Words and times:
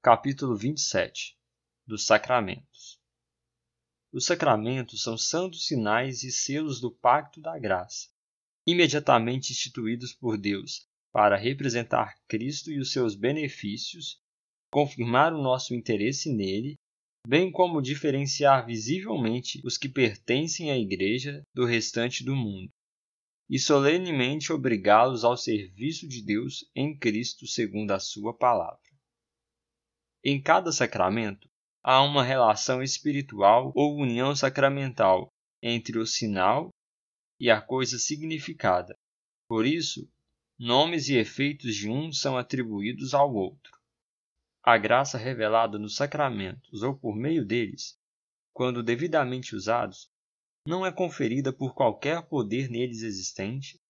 Capítulo 0.00 0.56
27 0.56 1.36
Dos 1.84 2.06
Sacramentos 2.06 3.00
Os 4.12 4.26
sacramentos 4.26 5.02
são 5.02 5.18
santos 5.18 5.66
sinais 5.66 6.22
e 6.22 6.30
selos 6.30 6.80
do 6.80 6.88
pacto 6.88 7.40
da 7.40 7.58
graça, 7.58 8.06
imediatamente 8.64 9.50
instituídos 9.50 10.14
por 10.14 10.38
Deus 10.38 10.86
para 11.10 11.36
representar 11.36 12.14
Cristo 12.28 12.70
e 12.70 12.78
os 12.78 12.92
seus 12.92 13.16
benefícios, 13.16 14.22
confirmar 14.70 15.34
o 15.34 15.42
nosso 15.42 15.74
interesse 15.74 16.32
nele, 16.32 16.76
bem 17.26 17.50
como 17.50 17.82
diferenciar 17.82 18.64
visivelmente 18.64 19.60
os 19.64 19.76
que 19.76 19.88
pertencem 19.88 20.70
à 20.70 20.78
Igreja 20.78 21.42
do 21.52 21.64
restante 21.66 22.22
do 22.22 22.36
mundo, 22.36 22.70
e 23.50 23.58
solenemente 23.58 24.52
obrigá-los 24.52 25.24
ao 25.24 25.36
serviço 25.36 26.06
de 26.06 26.22
Deus 26.24 26.64
em 26.72 26.96
Cristo 26.96 27.48
segundo 27.48 27.90
a 27.90 27.98
Sua 27.98 28.32
palavra. 28.32 28.87
Em 30.30 30.38
cada 30.38 30.70
sacramento 30.70 31.48
há 31.82 32.02
uma 32.02 32.22
relação 32.22 32.82
espiritual 32.82 33.72
ou 33.74 33.96
união 33.96 34.36
sacramental 34.36 35.32
entre 35.62 35.98
o 35.98 36.04
sinal 36.04 36.68
e 37.40 37.50
a 37.50 37.62
coisa 37.62 37.98
significada. 37.98 38.94
Por 39.48 39.64
isso, 39.64 40.06
nomes 40.58 41.08
e 41.08 41.16
efeitos 41.16 41.74
de 41.74 41.88
um 41.88 42.12
são 42.12 42.36
atribuídos 42.36 43.14
ao 43.14 43.32
outro. 43.32 43.72
A 44.62 44.76
graça 44.76 45.16
revelada 45.16 45.78
nos 45.78 45.96
sacramentos 45.96 46.82
ou 46.82 46.94
por 46.94 47.16
meio 47.16 47.42
deles, 47.42 47.98
quando 48.52 48.82
devidamente 48.82 49.56
usados, 49.56 50.10
não 50.66 50.84
é 50.84 50.92
conferida 50.92 51.54
por 51.54 51.74
qualquer 51.74 52.20
poder 52.28 52.68
neles 52.68 53.00
existente, 53.00 53.80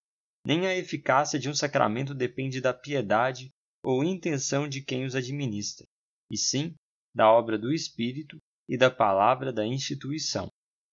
nem 0.45 0.69
a 0.69 0.77
eficácia 0.77 1.37
de 1.37 1.51
um 1.51 1.55
sacramento 1.55 2.15
depende 2.15 2.61
da 2.61 2.73
piedade 2.73 3.53
ou 3.83 4.05
intenção 4.05 4.69
de 4.69 4.81
quem 4.81 5.05
os 5.05 5.17
administra 5.17 5.85
e 6.31 6.37
sim 6.37 6.75
da 7.15 7.31
obra 7.33 7.59
do 7.59 7.73
Espírito 7.73 8.39
e 8.69 8.77
da 8.77 8.91
palavra 8.91 9.53
da 9.53 9.67
instituição, 9.67 10.49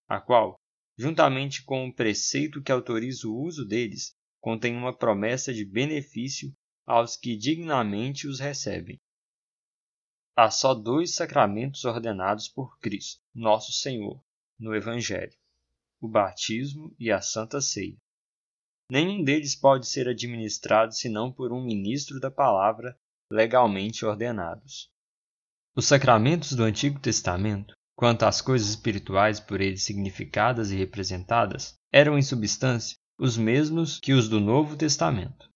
a 0.08 0.19
qual, 0.19 0.55
juntamente 0.97 1.64
com 1.64 1.88
o 1.88 1.94
preceito 1.94 2.61
que 2.61 2.72
autoriza 2.72 3.27
o 3.27 3.36
uso 3.36 3.66
deles, 3.66 4.16
contém 4.39 4.75
uma 4.75 4.95
promessa 4.95 5.53
de 5.53 5.66
benefício 5.66 6.53
aos 6.86 7.17
que 7.17 7.36
dignamente 7.36 8.27
os 8.27 8.39
recebem. 8.39 8.97
Há 10.38 10.52
só 10.52 10.73
dois 10.73 11.16
sacramentos 11.16 11.86
ordenados 11.86 12.47
por 12.47 12.77
Cristo, 12.80 13.22
nosso 13.33 13.72
Senhor, 13.72 14.22
no 14.59 14.75
Evangelho: 14.75 15.36
o 15.99 16.08
batismo 16.08 16.95
e 16.99 17.11
a 17.11 17.22
Santa 17.22 17.61
Ceia. 17.61 17.97
Nenhum 18.89 19.23
deles 19.23 19.55
pode 19.55 19.88
ser 19.88 20.08
administrado 20.08 20.94
senão 20.94 21.31
por 21.31 21.52
um 21.52 21.64
ministro 21.64 22.20
da 22.20 22.30
palavra 22.30 22.95
legalmente 23.31 24.05
ordenados. 24.05 24.92
Os 25.78 25.88
sacramentos 25.88 26.54
do 26.54 26.64
Antigo 26.64 27.00
Testamento, 27.02 27.73
quanto 27.98 28.23
às 28.23 28.40
coisas 28.40 28.70
espirituais 28.70 29.42
por 29.42 29.59
eles 29.59 29.84
significadas 29.84 30.72
e 30.72 30.78
representadas, 30.78 31.73
eram 31.92 32.17
em 32.17 32.22
substância 32.22 32.95
os 33.20 33.38
mesmos 33.38 34.00
que 34.00 34.14
os 34.14 34.30
do 34.30 34.40
Novo 34.40 34.78
Testamento. 34.78 35.50